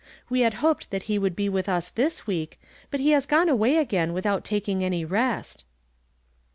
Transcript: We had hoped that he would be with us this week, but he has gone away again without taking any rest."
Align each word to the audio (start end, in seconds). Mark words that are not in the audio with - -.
We 0.31 0.39
had 0.39 0.55
hoped 0.65 0.89
that 0.89 1.03
he 1.03 1.19
would 1.19 1.35
be 1.35 1.47
with 1.47 1.69
us 1.69 1.91
this 1.91 2.25
week, 2.25 2.59
but 2.89 2.99
he 2.99 3.11
has 3.11 3.27
gone 3.27 3.49
away 3.49 3.77
again 3.77 4.13
without 4.13 4.43
taking 4.43 4.83
any 4.83 5.05
rest." 5.05 5.63